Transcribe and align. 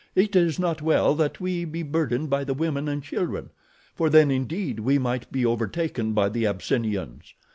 It 0.15 0.35
is 0.35 0.57
not 0.57 0.81
well 0.81 1.13
that 1.13 1.39
we 1.39 1.63
be 1.63 1.83
burdened 1.83 2.27
by 2.27 2.43
the 2.43 2.55
women 2.55 2.87
and 2.87 3.03
children, 3.03 3.51
for 3.93 4.09
then 4.09 4.31
indeed 4.31 4.79
we 4.79 4.97
might 4.97 5.31
be 5.31 5.45
overtaken 5.45 6.13
by 6.13 6.27
the 6.29 6.47
Abyssinians. 6.47 7.35